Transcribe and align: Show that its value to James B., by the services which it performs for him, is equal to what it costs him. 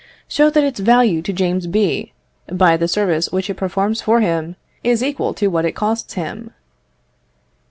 Show 0.27 0.49
that 0.49 0.63
its 0.63 0.79
value 0.79 1.21
to 1.21 1.31
James 1.31 1.67
B., 1.67 2.13
by 2.51 2.75
the 2.75 2.87
services 2.87 3.31
which 3.31 3.51
it 3.51 3.53
performs 3.53 4.01
for 4.01 4.19
him, 4.19 4.55
is 4.83 5.03
equal 5.03 5.35
to 5.35 5.45
what 5.45 5.63
it 5.63 5.73
costs 5.73 6.15
him. 6.15 6.49